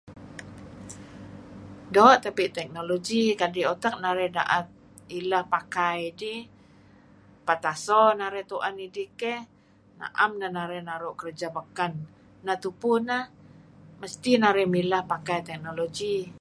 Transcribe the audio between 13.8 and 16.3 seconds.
mesti narih mileh pakai technology.